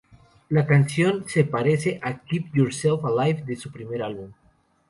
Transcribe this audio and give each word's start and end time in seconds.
La 0.49 0.65
canción 0.65 1.25
se 1.27 1.43
parece 1.43 1.99
a 2.01 2.23
"Keep 2.23 2.55
Yourself 2.55 3.05
Alive" 3.05 3.43
de 3.45 3.55
su 3.55 3.71
primer 3.71 4.01
álbum. 4.01 4.31